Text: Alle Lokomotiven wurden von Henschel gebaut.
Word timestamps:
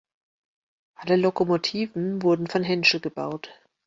Alle 0.95 1.15
Lokomotiven 1.15 2.23
wurden 2.23 2.47
von 2.47 2.63
Henschel 2.63 2.99
gebaut. 3.01 3.51